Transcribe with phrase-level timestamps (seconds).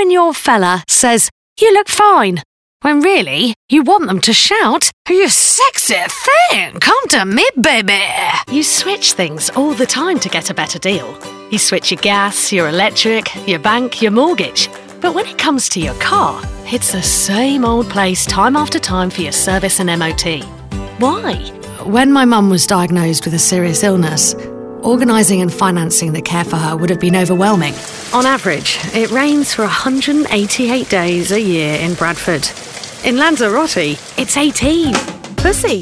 [0.00, 1.28] when your fella says,
[1.60, 2.42] You look fine,
[2.80, 6.02] when really you want them to shout, You sexy
[6.48, 8.02] thing, come to me, baby.
[8.50, 11.18] You switch things all the time to get a better deal.
[11.50, 14.70] You switch your gas, your electric, your bank, your mortgage.
[15.02, 19.10] But when it comes to your car, it's the same old place time after time
[19.10, 20.42] for your service and MOT.
[20.98, 21.34] Why?
[21.84, 24.34] When my mum was diagnosed with a serious illness,
[24.84, 27.74] organising and financing the care for her would have been overwhelming.
[28.12, 32.48] On average, it rains for 188 days a year in Bradford.
[33.04, 34.92] In Lanzarote, it's 18.
[35.36, 35.80] Pussy.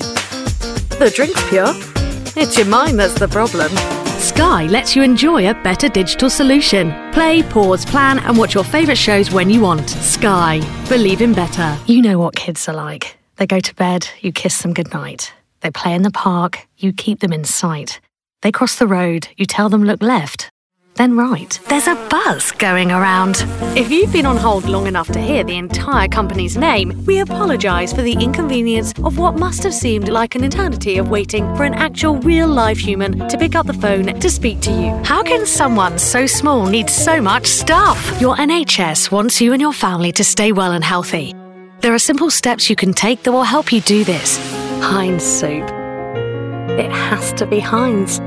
[0.98, 1.72] The drink's pure.
[2.36, 3.70] It's your mind that's the problem.
[4.18, 6.92] Sky lets you enjoy a better digital solution.
[7.12, 9.90] Play, pause, plan, and watch your favourite shows when you want.
[9.90, 10.60] Sky.
[10.88, 11.76] Believe in better.
[11.86, 13.16] You know what kids are like.
[13.36, 15.32] They go to bed, you kiss them goodnight.
[15.60, 18.00] They play in the park, you keep them in sight.
[18.42, 20.50] They cross the road, you tell them look left,
[20.98, 21.58] then right.
[21.68, 23.36] There's a buzz going around.
[23.76, 27.92] If you've been on hold long enough to hear the entire company's name, we apologise
[27.92, 31.74] for the inconvenience of what must have seemed like an eternity of waiting for an
[31.74, 34.90] actual real life human to pick up the phone to speak to you.
[35.04, 38.20] How can someone so small need so much stuff?
[38.20, 41.32] Your NHS wants you and your family to stay well and healthy.
[41.80, 44.36] There are simple steps you can take that will help you do this.
[44.82, 45.77] Heinz soup.
[46.78, 48.20] It has to be Heinz.